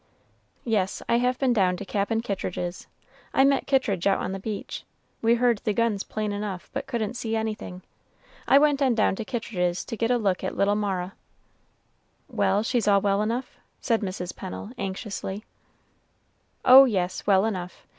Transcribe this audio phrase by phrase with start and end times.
[0.65, 2.87] "Yes, I have been down to Cap'n Kittridge's.
[3.35, 4.83] I met Kittridge out on the beach.
[5.21, 7.83] We heard the guns plain enough, but couldn't see anything.
[8.47, 11.13] I went on down to Kittridge's to get a look at little Mara."
[12.27, 14.35] "Well, she's all well enough?" said Mrs.
[14.35, 15.45] Pennel, anxiously.
[16.65, 17.85] "Oh, yes, well enough.